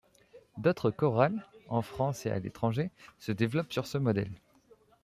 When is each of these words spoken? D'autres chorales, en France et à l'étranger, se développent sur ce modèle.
D'autres 0.57 0.89
chorales, 0.89 1.45
en 1.69 1.83
France 1.83 2.25
et 2.25 2.31
à 2.31 2.39
l'étranger, 2.39 2.89
se 3.19 3.31
développent 3.31 3.71
sur 3.71 3.85
ce 3.85 3.99
modèle. 3.99 4.31